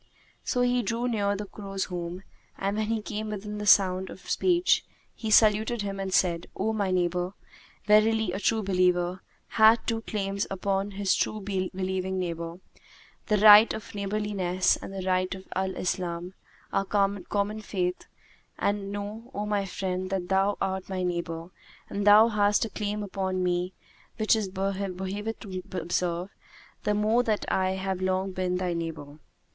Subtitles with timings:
[0.43, 2.23] So he drew near the crow's home
[2.57, 6.89] and, when he came within sound of speech, he saluted him and said, "O my
[6.89, 7.35] neighbour,
[7.85, 12.55] verily a true believer hath two claims upon his true believing neighbour,
[13.27, 16.33] the right of neighbourliness and the right of Al Islam,
[16.73, 18.07] our common faith;
[18.57, 21.51] and know, O my friend, that thou art my neighbour
[21.91, 23.75] and thou hast a claim upon me
[24.17, 24.97] which it behoveth
[25.45, 26.31] me to observe,
[26.85, 29.19] the more that I have long been thy neighbour.